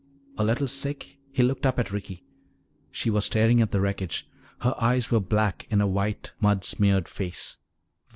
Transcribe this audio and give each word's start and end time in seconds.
A 0.35 0.43
little 0.43 0.67
sick, 0.67 1.19
he 1.31 1.43
looked 1.43 1.63
up 1.63 1.77
at 1.77 1.91
Ricky. 1.91 2.23
She 2.89 3.11
was 3.11 3.25
staring 3.25 3.61
at 3.61 3.69
the 3.69 3.79
wreckage. 3.79 4.27
Her 4.61 4.73
eyes 4.81 5.11
were 5.11 5.19
black 5.19 5.67
in 5.69 5.79
a 5.79 5.85
white, 5.85 6.31
mud 6.39 6.63
smeared 6.63 7.07
face. 7.07 7.57